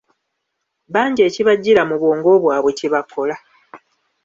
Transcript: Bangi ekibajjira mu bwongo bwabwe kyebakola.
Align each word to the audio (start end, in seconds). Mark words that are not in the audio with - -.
Bangi 0.93 1.21
ekibajjira 1.27 1.81
mu 1.89 1.95
bwongo 2.01 2.29
bwabwe 2.43 2.71
kyebakola. 2.77 3.35